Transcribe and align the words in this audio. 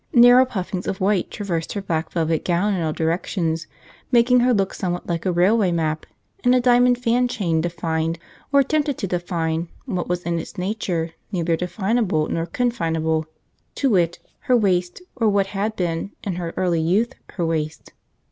Narrow 0.13 0.45
puffings 0.45 0.87
of 0.87 0.99
white 0.99 1.29
traversed 1.29 1.73
her 1.73 1.81
black 1.83 2.09
velvet 2.11 2.43
gown 2.43 2.73
in 2.73 2.81
all 2.81 2.91
directions, 2.91 3.67
making 4.11 4.39
her 4.39 4.51
look 4.51 4.73
somewhat 4.73 5.05
like 5.05 5.27
a 5.27 5.31
railway 5.31 5.71
map, 5.71 6.07
and 6.43 6.55
a 6.55 6.59
diamond 6.59 6.97
fan 6.97 7.27
chain 7.27 7.61
defined, 7.61 8.17
or 8.51 8.61
attempted 8.61 8.97
to 8.97 9.05
define, 9.05 9.67
what 9.85 10.07
was 10.07 10.23
in 10.23 10.39
its 10.39 10.57
nature 10.57 11.11
neither 11.31 11.55
definable 11.55 12.27
nor 12.29 12.47
confinable, 12.47 13.25
to 13.75 13.91
wit, 13.91 14.17
her 14.39 14.57
waist, 14.57 15.03
or 15.15 15.29
what 15.29 15.45
had 15.53 15.75
been, 15.75 16.09
in 16.23 16.35
early 16.57 16.81
youth, 16.81 17.13
her 17.33 17.45
waist. 17.45 17.91